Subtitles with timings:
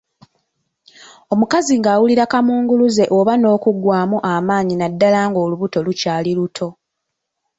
[1.33, 6.67] Omukazi ng'awulira kaamunguluze oba n'okuggwaamu amaanyi naddala ng'olubuto lukyali luto.